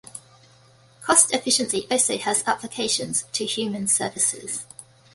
Cost 1.03 1.31
efficiency 1.31 1.85
also 1.91 2.17
has 2.17 2.43
applications 2.47 3.25
to 3.33 3.45
human 3.45 3.85
services. 3.85 4.65